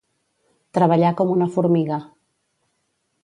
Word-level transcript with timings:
Treballar 0.77 1.11
com 1.19 1.33
una 1.35 1.49
formiga. 1.57 1.99